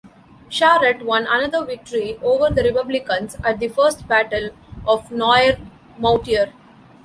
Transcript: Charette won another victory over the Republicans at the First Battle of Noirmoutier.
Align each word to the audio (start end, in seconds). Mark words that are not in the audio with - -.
Charette 0.49 1.03
won 1.05 1.27
another 1.29 1.63
victory 1.63 2.17
over 2.23 2.49
the 2.49 2.63
Republicans 2.63 3.37
at 3.45 3.59
the 3.59 3.67
First 3.67 4.07
Battle 4.07 4.49
of 4.87 5.09
Noirmoutier. 5.11 6.51